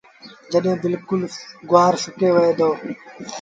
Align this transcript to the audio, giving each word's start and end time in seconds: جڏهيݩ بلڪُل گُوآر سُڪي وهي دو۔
جڏهيݩ 0.51 0.79
بلڪُل 0.83 1.21
گُوآر 1.69 1.93
سُڪي 2.03 2.27
وهي 2.33 2.53
دو۔ 2.59 2.69